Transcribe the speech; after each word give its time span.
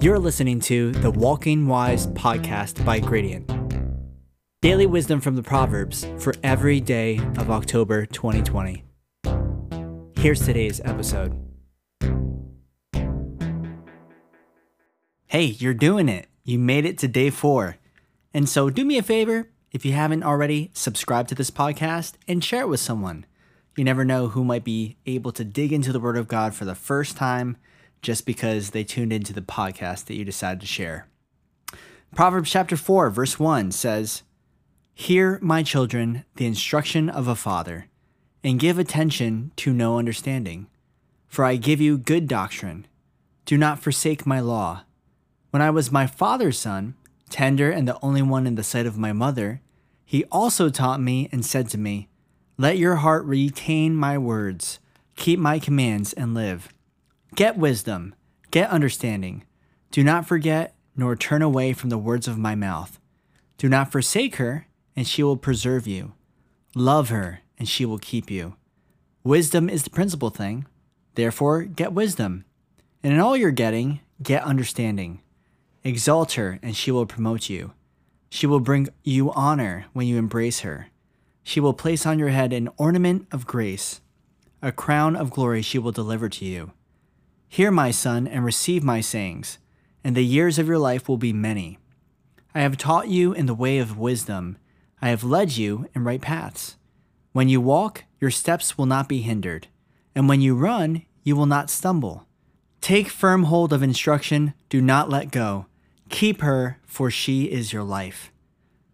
You're 0.00 0.20
listening 0.20 0.60
to 0.60 0.92
the 0.92 1.10
Walking 1.10 1.66
Wise 1.66 2.06
podcast 2.06 2.84
by 2.84 3.00
Gradient. 3.00 3.50
Daily 4.62 4.86
wisdom 4.86 5.20
from 5.20 5.34
the 5.34 5.42
Proverbs 5.42 6.06
for 6.18 6.34
every 6.44 6.80
day 6.80 7.18
of 7.36 7.50
October 7.50 8.06
2020. 8.06 8.84
Here's 10.16 10.46
today's 10.46 10.80
episode. 10.84 11.36
Hey, 15.26 15.46
you're 15.46 15.74
doing 15.74 16.08
it. 16.08 16.28
You 16.44 16.60
made 16.60 16.84
it 16.84 16.96
to 16.98 17.08
day 17.08 17.30
four. 17.30 17.78
And 18.32 18.48
so 18.48 18.70
do 18.70 18.84
me 18.84 18.98
a 18.98 19.02
favor 19.02 19.50
if 19.72 19.84
you 19.84 19.94
haven't 19.94 20.22
already, 20.22 20.70
subscribe 20.74 21.26
to 21.26 21.34
this 21.34 21.50
podcast 21.50 22.14
and 22.28 22.44
share 22.44 22.62
it 22.62 22.68
with 22.68 22.78
someone. 22.78 23.26
You 23.76 23.82
never 23.82 24.04
know 24.04 24.28
who 24.28 24.44
might 24.44 24.62
be 24.62 24.96
able 25.06 25.32
to 25.32 25.44
dig 25.44 25.72
into 25.72 25.92
the 25.92 26.00
Word 26.00 26.16
of 26.16 26.28
God 26.28 26.54
for 26.54 26.64
the 26.64 26.76
first 26.76 27.16
time 27.16 27.56
just 28.02 28.26
because 28.26 28.70
they 28.70 28.84
tuned 28.84 29.12
into 29.12 29.32
the 29.32 29.40
podcast 29.40 30.06
that 30.06 30.14
you 30.14 30.24
decided 30.24 30.60
to 30.60 30.66
share. 30.66 31.06
Proverbs 32.14 32.50
chapter 32.50 32.76
4, 32.76 33.10
verse 33.10 33.38
1 33.38 33.72
says, 33.72 34.22
Hear, 34.94 35.38
my 35.40 35.62
children, 35.62 36.24
the 36.36 36.46
instruction 36.46 37.08
of 37.08 37.28
a 37.28 37.36
father, 37.36 37.86
and 38.42 38.58
give 38.58 38.78
attention 38.78 39.52
to 39.56 39.72
know 39.72 39.98
understanding. 39.98 40.66
For 41.28 41.44
I 41.44 41.56
give 41.56 41.80
you 41.80 41.98
good 41.98 42.26
doctrine. 42.26 42.86
Do 43.44 43.56
not 43.56 43.78
forsake 43.78 44.26
my 44.26 44.40
law. 44.40 44.84
When 45.50 45.62
I 45.62 45.70
was 45.70 45.92
my 45.92 46.06
father's 46.06 46.58
son, 46.58 46.94
tender 47.30 47.70
and 47.70 47.86
the 47.86 47.98
only 48.02 48.22
one 48.22 48.46
in 48.46 48.54
the 48.54 48.64
sight 48.64 48.86
of 48.86 48.98
my 48.98 49.12
mother, 49.12 49.60
he 50.04 50.24
also 50.32 50.70
taught 50.70 51.00
me 51.00 51.28
and 51.30 51.44
said 51.44 51.68
to 51.68 51.78
me, 51.78 52.08
Let 52.56 52.78
your 52.78 52.96
heart 52.96 53.24
retain 53.24 53.94
my 53.94 54.18
words, 54.18 54.78
keep 55.16 55.38
my 55.38 55.58
commands, 55.58 56.12
and 56.12 56.34
live. 56.34 56.70
Get 57.38 57.56
wisdom, 57.56 58.16
get 58.50 58.68
understanding. 58.68 59.44
Do 59.92 60.02
not 60.02 60.26
forget 60.26 60.74
nor 60.96 61.14
turn 61.14 61.40
away 61.40 61.72
from 61.72 61.88
the 61.88 61.96
words 61.96 62.26
of 62.26 62.36
my 62.36 62.56
mouth. 62.56 62.98
Do 63.58 63.68
not 63.68 63.92
forsake 63.92 64.34
her, 64.42 64.66
and 64.96 65.06
she 65.06 65.22
will 65.22 65.36
preserve 65.36 65.86
you. 65.86 66.14
Love 66.74 67.10
her, 67.10 67.42
and 67.56 67.68
she 67.68 67.84
will 67.84 68.00
keep 68.00 68.28
you. 68.28 68.56
Wisdom 69.22 69.70
is 69.70 69.84
the 69.84 69.90
principal 69.90 70.30
thing. 70.30 70.66
Therefore, 71.14 71.62
get 71.62 71.92
wisdom. 71.92 72.44
And 73.04 73.12
in 73.14 73.20
all 73.20 73.36
your 73.36 73.52
getting, 73.52 74.00
get 74.20 74.42
understanding. 74.42 75.20
Exalt 75.84 76.32
her, 76.32 76.58
and 76.60 76.74
she 76.74 76.90
will 76.90 77.06
promote 77.06 77.48
you. 77.48 77.72
She 78.30 78.48
will 78.48 78.58
bring 78.58 78.88
you 79.04 79.30
honor 79.30 79.86
when 79.92 80.08
you 80.08 80.18
embrace 80.18 80.62
her. 80.62 80.88
She 81.44 81.60
will 81.60 81.72
place 81.72 82.04
on 82.04 82.18
your 82.18 82.30
head 82.30 82.52
an 82.52 82.68
ornament 82.78 83.28
of 83.30 83.46
grace. 83.46 84.00
A 84.60 84.72
crown 84.72 85.14
of 85.14 85.30
glory 85.30 85.62
she 85.62 85.78
will 85.78 85.92
deliver 85.92 86.28
to 86.30 86.44
you. 86.44 86.72
Hear, 87.48 87.70
my 87.70 87.90
son, 87.90 88.26
and 88.28 88.44
receive 88.44 88.84
my 88.84 89.00
sayings, 89.00 89.58
and 90.04 90.14
the 90.14 90.24
years 90.24 90.58
of 90.58 90.68
your 90.68 90.78
life 90.78 91.08
will 91.08 91.16
be 91.16 91.32
many. 91.32 91.78
I 92.54 92.60
have 92.60 92.76
taught 92.76 93.08
you 93.08 93.32
in 93.32 93.46
the 93.46 93.54
way 93.54 93.78
of 93.78 93.98
wisdom. 93.98 94.58
I 95.00 95.08
have 95.08 95.24
led 95.24 95.56
you 95.56 95.88
in 95.94 96.04
right 96.04 96.20
paths. 96.20 96.76
When 97.32 97.48
you 97.48 97.60
walk, 97.60 98.04
your 98.20 98.30
steps 98.30 98.76
will 98.76 98.86
not 98.86 99.08
be 99.08 99.22
hindered, 99.22 99.68
and 100.14 100.28
when 100.28 100.40
you 100.40 100.54
run, 100.54 101.04
you 101.22 101.36
will 101.36 101.46
not 101.46 101.70
stumble. 101.70 102.26
Take 102.80 103.08
firm 103.08 103.44
hold 103.44 103.72
of 103.72 103.82
instruction, 103.82 104.54
do 104.68 104.80
not 104.80 105.08
let 105.08 105.30
go. 105.30 105.66
Keep 106.10 106.42
her, 106.42 106.78
for 106.86 107.10
she 107.10 107.44
is 107.44 107.72
your 107.72 107.82
life. 107.82 108.30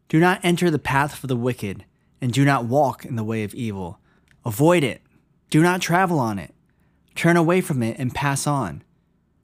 Do 0.09 0.21
not 0.21 0.41
enter 0.45 0.71
the 0.71 0.79
path 0.79 1.23
of 1.23 1.29
the 1.29 1.37
wicked, 1.37 1.85
and 2.21 2.33
do 2.33 2.45
not 2.45 2.67
walk 2.67 3.05
in 3.05 3.17
the 3.17 3.25
way 3.25 3.43
of 3.45 3.55
evil. 3.55 3.99
Avoid 4.45 4.85
it. 4.85 5.03
Do 5.51 5.63
not 5.63 5.81
travel 5.81 6.19
on 6.19 6.39
it. 6.39 6.54
Turn 7.15 7.37
away 7.37 7.61
from 7.61 7.83
it 7.83 7.99
and 7.99 8.15
pass 8.15 8.47
on. 8.47 8.83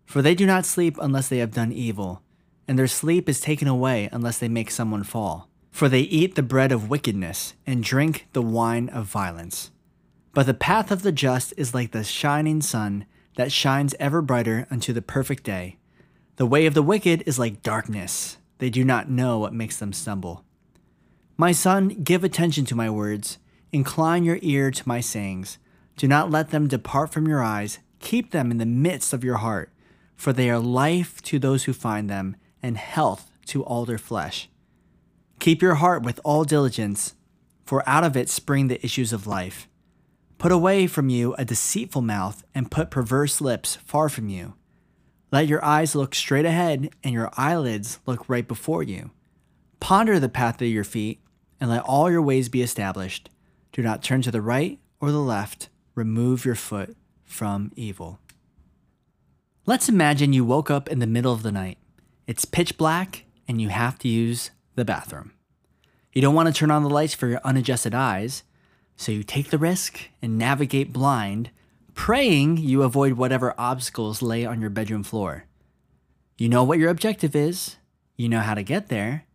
For 0.05 0.23
they 0.23 0.35
do 0.35 0.47
not 0.47 0.67
sleep 0.67 0.97
unless 1.01 1.29
they 1.29 1.39
have 1.39 1.55
done 1.55 1.73
evil, 1.73 2.23
and 2.67 2.79
their 2.79 2.89
sleep 2.89 3.29
is 3.29 3.41
taken 3.41 3.69
away 3.69 4.09
unless 4.13 4.39
they 4.39 4.49
make 4.49 4.71
someone 4.71 5.05
fall. 5.05 5.49
For 5.71 5.89
they 5.89 6.01
eat 6.01 6.35
the 6.35 6.43
bread 6.43 6.73
of 6.73 6.91
wickedness 6.91 7.55
and 7.67 7.83
drink 7.83 8.27
the 8.33 8.43
wine 8.43 8.89
of 8.89 9.07
violence. 9.07 9.71
But 10.33 10.47
the 10.47 10.55
path 10.55 10.91
of 10.91 11.03
the 11.03 11.13
just 11.13 11.55
is 11.57 11.75
like 11.75 11.93
the 11.93 12.05
shining 12.05 12.61
sun 12.61 13.07
that 13.37 13.53
shines 13.53 13.95
ever 14.01 14.21
brighter 14.21 14.67
unto 14.71 14.93
the 14.93 15.03
perfect 15.03 15.45
day. 15.45 15.77
The 16.37 16.47
way 16.47 16.67
of 16.67 16.75
the 16.75 16.83
wicked 16.83 17.23
is 17.27 17.39
like 17.39 17.63
darkness. 17.63 18.39
They 18.59 18.71
do 18.71 18.85
not 18.85 19.11
know 19.11 19.39
what 19.39 19.55
makes 19.55 19.77
them 19.79 19.93
stumble. 19.93 20.45
My 21.37 21.53
son, 21.53 21.89
give 21.89 22.23
attention 22.25 22.65
to 22.67 22.75
my 22.75 22.91
words. 22.91 23.39
Incline 23.73 24.25
your 24.25 24.39
ear 24.43 24.71
to 24.71 24.89
my 24.89 25.01
sayings. 25.01 25.59
Do 25.97 26.09
not 26.09 26.31
let 26.31 26.51
them 26.51 26.69
depart 26.69 27.13
from 27.13 27.29
your 27.29 27.43
eyes. 27.43 27.79
Keep 28.01 28.31
them 28.31 28.51
in 28.51 28.59
the 28.59 28.67
midst 28.67 29.13
of 29.13 29.25
your 29.25 29.37
heart, 29.37 29.73
for 30.17 30.33
they 30.33 30.51
are 30.51 30.59
life 30.59 31.23
to 31.23 31.39
those 31.39 31.65
who 31.65 31.73
find 31.73 32.09
them, 32.09 32.37
and 32.63 32.77
health 32.77 33.31
to 33.47 33.65
all 33.65 33.85
their 33.85 33.99
flesh. 33.99 34.49
Keep 35.39 35.63
your 35.63 35.77
heart 35.77 36.03
with 36.03 36.21
all 36.25 36.45
diligence, 36.45 37.15
for 37.65 37.89
out 37.89 38.05
of 38.05 38.17
it 38.17 38.29
spring 38.29 38.69
the 38.69 38.85
issues 38.85 39.13
of 39.13 39.27
life. 39.27 39.69
Put 40.37 40.53
away 40.53 40.87
from 40.87 41.09
you 41.09 41.35
a 41.35 41.45
deceitful 41.45 42.03
mouth, 42.03 42.45
and 42.55 42.71
put 42.71 42.91
perverse 42.91 43.41
lips 43.41 43.77
far 43.77 44.09
from 44.09 44.29
you. 44.29 44.55
Let 45.33 45.47
your 45.47 45.65
eyes 45.65 45.95
look 45.95 46.15
straight 46.15 46.45
ahead, 46.45 46.91
and 47.03 47.15
your 47.15 47.31
eyelids 47.37 48.01
look 48.05 48.29
right 48.29 48.47
before 48.47 48.83
you. 48.83 49.13
Ponder 49.81 50.21
the 50.21 50.29
path 50.29 50.61
of 50.61 50.69
your 50.69 50.85
feet, 50.85 51.21
and 51.61 51.71
let 51.71 51.83
all 51.83 52.11
your 52.11 52.23
ways 52.23 52.49
be 52.49 52.63
established. 52.63 53.31
Do 53.73 53.81
not 53.83 54.03
turn 54.03 54.21
to 54.23 54.31
the 54.31 54.43
right 54.43 54.79
or 55.01 55.11
the 55.11 55.21
left. 55.21 55.70
Remove 56.01 56.47
your 56.47 56.55
foot 56.55 56.97
from 57.25 57.73
evil. 57.77 58.21
Let's 59.67 59.87
imagine 59.87 60.33
you 60.33 60.47
woke 60.47 60.71
up 60.71 60.89
in 60.89 60.99
the 60.99 61.07
middle 61.07 61.35
of 61.35 61.43
the 61.43 61.53
night. 61.53 61.77
It's 62.27 62.47
pitch 62.47 62.79
black, 62.79 63.27
and 63.47 63.61
you 63.61 63.69
have 63.69 63.99
to 63.99 64.09
use 64.09 64.51
the 64.77 64.85
bathroom. 64.87 65.33
You 66.15 66.23
don't 66.23 66.35
want 66.35 66.47
to 66.47 66.55
turn 66.55 66.71
on 66.71 66.85
the 66.85 66.89
lights 66.89 67.13
for 67.13 67.27
your 67.27 67.43
unadjusted 67.45 67.95
eyes, 67.95 68.45
so 68.97 69.13
you 69.13 69.23
take 69.23 69.51
the 69.51 69.59
risk 69.59 70.09
and 70.23 70.39
navigate 70.39 70.91
blind, 70.91 71.51
praying 71.93 72.57
you 72.57 72.83
avoid 72.83 73.13
whatever 73.13 73.53
obstacles 73.59 74.23
lay 74.23 74.47
on 74.47 74.59
your 74.59 74.71
bedroom 74.71 75.03
floor. 75.03 75.45
You 76.39 76.49
know 76.49 76.65
what 76.65 76.79
your 76.79 76.89
objective 76.89 77.37
is, 77.37 77.77
you 78.17 78.31
know 78.31 78.41
how 78.41 78.55
to 78.55 78.63
get 78.63 78.89
there, 78.89 79.27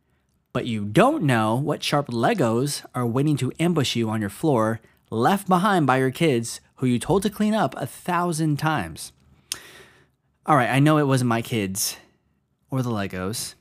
but 0.51 0.65
you 0.65 0.83
don't 0.83 1.25
know 1.25 1.53
what 1.53 1.83
sharp 1.83 2.07
Legos 2.07 2.83
are 2.95 3.05
waiting 3.05 3.37
to 3.37 3.53
ambush 3.59 3.95
you 3.95 4.09
on 4.09 4.19
your 4.19 4.31
floor, 4.31 4.81
left 5.09 5.47
behind 5.47 5.87
by 5.87 5.97
your 5.97 6.11
kids 6.11 6.61
who 6.75 6.87
you 6.87 6.99
told 6.99 7.23
to 7.23 7.29
clean 7.29 7.53
up 7.53 7.75
a 7.77 7.85
thousand 7.85 8.57
times. 8.57 9.11
All 10.45 10.55
right, 10.55 10.69
I 10.69 10.79
know 10.79 10.97
it 10.97 11.07
wasn't 11.07 11.29
my 11.29 11.41
kids 11.41 11.97
or 12.69 12.81
the 12.81 12.89
Legos. 12.89 13.55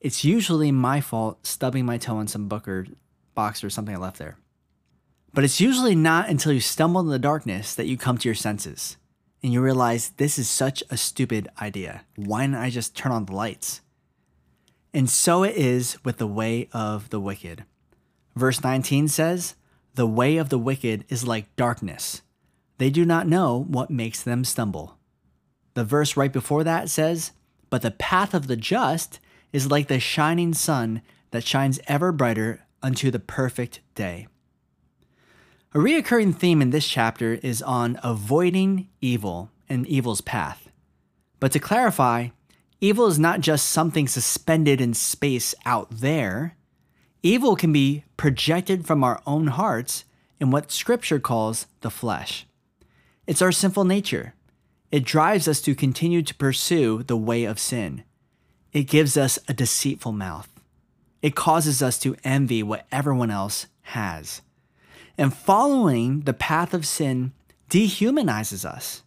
It's 0.00 0.24
usually 0.24 0.70
my 0.70 1.00
fault 1.00 1.46
stubbing 1.46 1.86
my 1.86 1.98
toe 1.98 2.16
on 2.16 2.28
some 2.28 2.48
book 2.48 2.68
or 2.68 2.86
box 3.34 3.64
or 3.64 3.70
something 3.70 3.94
I 3.94 3.98
left 3.98 4.18
there. 4.18 4.36
But 5.32 5.44
it's 5.44 5.60
usually 5.60 5.94
not 5.94 6.28
until 6.28 6.52
you 6.52 6.60
stumble 6.60 7.00
in 7.02 7.08
the 7.08 7.18
darkness 7.18 7.74
that 7.74 7.86
you 7.86 7.96
come 7.96 8.18
to 8.18 8.28
your 8.28 8.34
senses 8.34 8.96
and 9.42 9.52
you 9.52 9.60
realize 9.60 10.10
this 10.10 10.38
is 10.38 10.48
such 10.48 10.82
a 10.90 10.96
stupid 10.96 11.48
idea. 11.60 12.04
Why 12.16 12.42
didn't 12.42 12.56
I 12.56 12.70
just 12.70 12.96
turn 12.96 13.12
on 13.12 13.26
the 13.26 13.34
lights? 13.34 13.80
And 14.92 15.10
so 15.10 15.42
it 15.42 15.56
is 15.56 16.02
with 16.04 16.16
the 16.16 16.26
way 16.26 16.68
of 16.72 17.10
the 17.10 17.20
wicked. 17.20 17.64
Verse 18.34 18.62
19 18.62 19.08
says, 19.08 19.54
The 19.96 20.06
way 20.06 20.36
of 20.36 20.50
the 20.50 20.58
wicked 20.58 21.06
is 21.08 21.26
like 21.26 21.56
darkness. 21.56 22.20
They 22.76 22.90
do 22.90 23.06
not 23.06 23.26
know 23.26 23.64
what 23.66 23.88
makes 23.88 24.22
them 24.22 24.44
stumble. 24.44 24.98
The 25.72 25.84
verse 25.84 26.18
right 26.18 26.30
before 26.30 26.64
that 26.64 26.90
says, 26.90 27.32
But 27.70 27.80
the 27.80 27.92
path 27.92 28.34
of 28.34 28.46
the 28.46 28.56
just 28.56 29.20
is 29.54 29.70
like 29.70 29.88
the 29.88 29.98
shining 29.98 30.52
sun 30.52 31.00
that 31.30 31.44
shines 31.44 31.80
ever 31.86 32.12
brighter 32.12 32.60
unto 32.82 33.10
the 33.10 33.18
perfect 33.18 33.80
day. 33.94 34.26
A 35.72 35.78
reoccurring 35.78 36.36
theme 36.36 36.60
in 36.60 36.68
this 36.68 36.86
chapter 36.86 37.32
is 37.42 37.62
on 37.62 37.98
avoiding 38.02 38.90
evil 39.00 39.50
and 39.66 39.86
evil's 39.86 40.20
path. 40.20 40.68
But 41.40 41.52
to 41.52 41.58
clarify, 41.58 42.28
evil 42.82 43.06
is 43.06 43.18
not 43.18 43.40
just 43.40 43.70
something 43.70 44.08
suspended 44.08 44.78
in 44.82 44.92
space 44.92 45.54
out 45.64 45.88
there. 45.90 46.54
Evil 47.26 47.56
can 47.56 47.72
be 47.72 48.04
projected 48.16 48.86
from 48.86 49.02
our 49.02 49.20
own 49.26 49.48
hearts 49.48 50.04
in 50.38 50.52
what 50.52 50.70
Scripture 50.70 51.18
calls 51.18 51.66
the 51.80 51.90
flesh. 51.90 52.46
It's 53.26 53.42
our 53.42 53.50
sinful 53.50 53.82
nature. 53.82 54.34
It 54.92 55.02
drives 55.02 55.48
us 55.48 55.60
to 55.62 55.74
continue 55.74 56.22
to 56.22 56.34
pursue 56.36 57.02
the 57.02 57.16
way 57.16 57.42
of 57.42 57.58
sin. 57.58 58.04
It 58.72 58.84
gives 58.84 59.16
us 59.16 59.40
a 59.48 59.52
deceitful 59.52 60.12
mouth. 60.12 60.48
It 61.20 61.34
causes 61.34 61.82
us 61.82 61.98
to 61.98 62.14
envy 62.22 62.62
what 62.62 62.86
everyone 62.92 63.32
else 63.32 63.66
has. 63.82 64.42
And 65.18 65.34
following 65.34 66.20
the 66.20 66.32
path 66.32 66.72
of 66.72 66.86
sin 66.86 67.32
dehumanizes 67.68 68.64
us. 68.64 69.02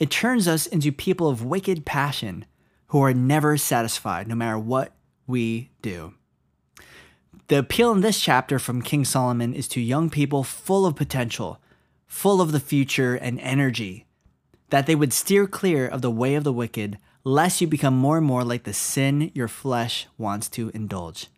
It 0.00 0.10
turns 0.10 0.48
us 0.48 0.66
into 0.66 0.90
people 0.90 1.28
of 1.28 1.44
wicked 1.44 1.86
passion 1.86 2.46
who 2.88 3.00
are 3.00 3.14
never 3.14 3.56
satisfied 3.56 4.26
no 4.26 4.34
matter 4.34 4.58
what 4.58 4.92
we 5.28 5.70
do. 5.82 6.14
The 7.48 7.58
appeal 7.58 7.92
in 7.92 8.00
this 8.00 8.20
chapter 8.20 8.58
from 8.58 8.80
King 8.80 9.04
Solomon 9.04 9.52
is 9.52 9.68
to 9.68 9.80
young 9.80 10.08
people 10.08 10.44
full 10.44 10.86
of 10.86 10.96
potential, 10.96 11.60
full 12.06 12.40
of 12.40 12.52
the 12.52 12.60
future 12.60 13.14
and 13.16 13.38
energy, 13.40 14.06
that 14.70 14.86
they 14.86 14.94
would 14.94 15.12
steer 15.12 15.46
clear 15.46 15.86
of 15.86 16.00
the 16.00 16.10
way 16.10 16.36
of 16.36 16.44
the 16.44 16.52
wicked, 16.54 16.98
lest 17.22 17.60
you 17.60 17.66
become 17.66 17.96
more 17.96 18.16
and 18.16 18.26
more 18.26 18.44
like 18.44 18.64
the 18.64 18.72
sin 18.72 19.30
your 19.34 19.48
flesh 19.48 20.06
wants 20.16 20.48
to 20.50 20.70
indulge. 20.70 21.28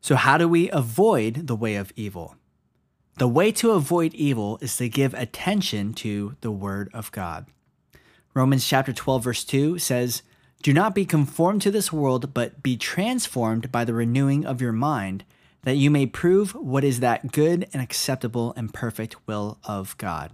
So, 0.00 0.16
how 0.16 0.38
do 0.38 0.48
we 0.48 0.70
avoid 0.70 1.46
the 1.46 1.56
way 1.56 1.76
of 1.76 1.92
evil? 1.94 2.36
The 3.18 3.28
way 3.28 3.52
to 3.52 3.72
avoid 3.72 4.14
evil 4.14 4.58
is 4.62 4.76
to 4.78 4.88
give 4.88 5.12
attention 5.12 5.92
to 5.94 6.36
the 6.40 6.52
Word 6.52 6.88
of 6.94 7.12
God. 7.12 7.46
Romans 8.32 8.66
chapter 8.66 8.94
12, 8.94 9.24
verse 9.24 9.44
2 9.44 9.78
says, 9.78 10.22
Do 10.62 10.72
not 10.72 10.94
be 10.94 11.04
conformed 11.04 11.62
to 11.62 11.70
this 11.70 11.92
world, 11.92 12.34
but 12.34 12.62
be 12.62 12.76
transformed 12.76 13.70
by 13.70 13.84
the 13.84 13.94
renewing 13.94 14.44
of 14.44 14.60
your 14.60 14.72
mind, 14.72 15.24
that 15.62 15.76
you 15.76 15.90
may 15.90 16.06
prove 16.06 16.54
what 16.54 16.82
is 16.84 17.00
that 17.00 17.32
good 17.32 17.68
and 17.72 17.80
acceptable 17.80 18.52
and 18.56 18.74
perfect 18.74 19.16
will 19.26 19.58
of 19.64 19.96
God. 19.98 20.32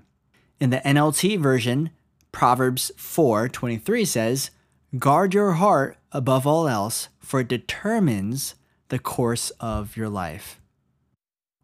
In 0.59 0.71
the 0.71 0.87
NLT 0.87 1.37
version, 1.37 1.91
Proverbs 2.33 2.91
4:23 2.97 4.05
says, 4.05 4.51
"Guard 4.99 5.35
your 5.35 5.53
heart 5.53 5.99
above 6.11 6.47
all 6.47 6.69
else, 6.69 7.09
for 7.19 7.41
it 7.41 7.49
determines 7.49 8.55
the 8.89 8.99
course 8.99 9.51
of 9.61 9.97
your 9.97 10.09
life." 10.09 10.61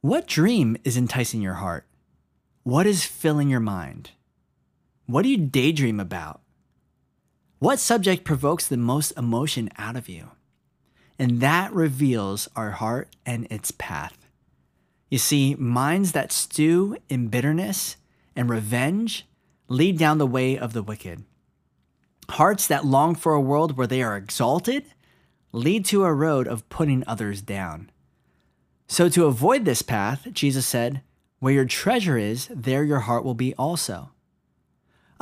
What 0.01 0.27
dream 0.27 0.77
is 0.85 0.97
enticing 0.97 1.41
your 1.41 1.55
heart? 1.55 1.87
What 2.63 2.87
is 2.87 3.05
filling 3.05 3.49
your 3.49 3.61
mind? 3.61 4.11
What 5.07 5.23
do 5.23 5.29
you 5.29 5.39
daydream 5.39 5.99
about? 5.99 6.41
What 7.61 7.79
subject 7.79 8.25
provokes 8.25 8.67
the 8.67 8.79
most 8.79 9.11
emotion 9.19 9.69
out 9.77 9.95
of 9.95 10.09
you? 10.09 10.31
And 11.19 11.43
that 11.43 11.71
reveals 11.75 12.49
our 12.57 12.71
heart 12.71 13.15
and 13.27 13.47
its 13.51 13.71
path. 13.71 14.27
You 15.11 15.19
see, 15.19 15.55
minds 15.57 16.13
that 16.13 16.33
stew 16.33 16.97
in 17.11 17.29
bitterness 17.29 17.99
and 18.35 18.49
revenge 18.49 19.27
lead 19.69 19.99
down 19.99 20.17
the 20.17 20.27
way 20.27 20.57
of 20.57 20.73
the 20.73 20.83
wicked. 20.83 21.23
Hearts 22.31 22.67
that 22.67 22.87
long 22.87 23.15
for 23.15 23.35
a 23.35 23.41
world 23.43 23.77
where 23.77 23.87
they 23.87 24.03
are 24.03 24.17
exalted 24.17 24.87
lead 25.53 25.85
to 25.85 26.05
a 26.05 26.15
road 26.15 26.49
of 26.49 26.67
putting 26.71 27.05
others 27.07 27.43
down. 27.43 27.91
So, 28.89 29.11
to 29.11 29.27
avoid 29.27 29.67
this 29.67 29.83
path, 29.83 30.29
Jesus 30.33 30.67
said, 30.67 31.03
Where 31.41 31.53
your 31.53 31.67
treasure 31.67 32.17
is, 32.17 32.49
there 32.51 32.85
your 32.85 33.01
heart 33.01 33.23
will 33.23 33.35
be 33.35 33.53
also. 33.57 34.13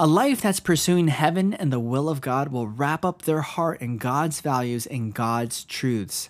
A 0.00 0.06
life 0.06 0.42
that's 0.42 0.60
pursuing 0.60 1.08
heaven 1.08 1.52
and 1.52 1.72
the 1.72 1.80
will 1.80 2.08
of 2.08 2.20
God 2.20 2.52
will 2.52 2.68
wrap 2.68 3.04
up 3.04 3.22
their 3.22 3.40
heart 3.40 3.80
in 3.80 3.98
God's 3.98 4.40
values 4.40 4.86
and 4.86 5.12
God's 5.12 5.64
truths. 5.64 6.28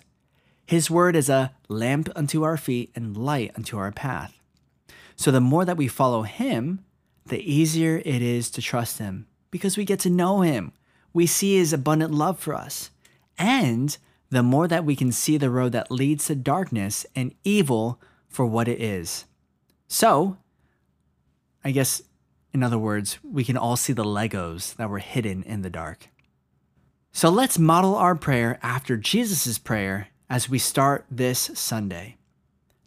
His 0.65 0.89
word 0.89 1.15
is 1.15 1.29
a 1.29 1.53
lamp 1.67 2.09
unto 2.15 2.41
our 2.41 2.57
feet 2.57 2.89
and 2.95 3.15
light 3.15 3.51
unto 3.55 3.77
our 3.77 3.91
path. 3.91 4.33
So, 5.15 5.29
the 5.29 5.39
more 5.39 5.65
that 5.65 5.77
we 5.77 5.87
follow 5.87 6.23
Him, 6.23 6.83
the 7.27 7.39
easier 7.39 8.01
it 8.03 8.23
is 8.23 8.49
to 8.51 8.61
trust 8.61 8.97
Him 8.97 9.27
because 9.51 9.77
we 9.77 9.85
get 9.85 9.99
to 9.99 10.09
know 10.09 10.41
Him. 10.41 10.71
We 11.13 11.27
see 11.27 11.57
His 11.57 11.71
abundant 11.71 12.11
love 12.11 12.39
for 12.39 12.55
us. 12.55 12.89
And 13.37 13.95
the 14.31 14.41
more 14.41 14.67
that 14.67 14.83
we 14.83 14.95
can 14.95 15.11
see 15.11 15.37
the 15.37 15.51
road 15.51 15.73
that 15.73 15.91
leads 15.91 16.25
to 16.25 16.35
darkness 16.35 17.05
and 17.15 17.35
evil 17.43 18.01
for 18.27 18.47
what 18.47 18.67
it 18.67 18.81
is. 18.81 19.25
So, 19.87 20.37
I 21.63 21.69
guess, 21.69 22.01
in 22.53 22.63
other 22.63 22.79
words, 22.79 23.19
we 23.23 23.43
can 23.43 23.57
all 23.57 23.75
see 23.75 23.93
the 23.93 24.03
Legos 24.03 24.75
that 24.75 24.89
were 24.89 24.99
hidden 24.99 25.43
in 25.43 25.61
the 25.61 25.69
dark. 25.69 26.09
So 27.11 27.29
let's 27.29 27.59
model 27.59 27.95
our 27.95 28.15
prayer 28.15 28.59
after 28.61 28.97
Jesus' 28.97 29.57
prayer 29.57 30.09
as 30.29 30.49
we 30.49 30.59
start 30.59 31.05
this 31.09 31.51
Sunday. 31.53 32.17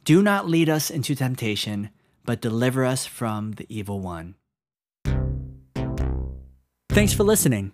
Do 0.04 0.22
not 0.22 0.48
lead 0.48 0.68
us 0.68 0.90
into 0.90 1.14
temptation, 1.14 1.90
but 2.24 2.40
deliver 2.40 2.84
us 2.84 3.06
from 3.06 3.52
the 3.52 3.66
evil 3.68 4.00
one. 4.00 4.34
Thanks 6.90 7.12
for 7.12 7.24
listening. 7.24 7.72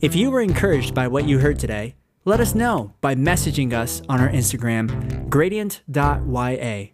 If 0.00 0.14
you 0.14 0.30
were 0.30 0.40
encouraged 0.40 0.94
by 0.94 1.08
what 1.08 1.26
you 1.28 1.38
heard 1.38 1.58
today, 1.58 1.94
let 2.24 2.40
us 2.40 2.54
know 2.54 2.92
by 3.00 3.14
messaging 3.14 3.72
us 3.72 4.02
on 4.08 4.20
our 4.20 4.28
Instagram, 4.28 5.30
gradient.ya. 5.30 6.86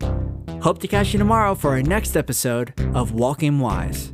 Hope 0.61 0.79
to 0.81 0.89
catch 0.89 1.13
you 1.13 1.19
tomorrow 1.19 1.55
for 1.55 1.71
our 1.71 1.83
next 1.83 2.17
episode 2.17 2.75
of 2.95 3.13
Walking 3.13 3.59
Wise. 3.59 4.13